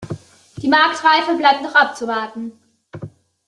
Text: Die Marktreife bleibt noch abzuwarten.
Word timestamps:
Die 0.57 0.67
Marktreife 0.67 1.35
bleibt 1.37 1.61
noch 1.61 1.75
abzuwarten. 1.75 2.53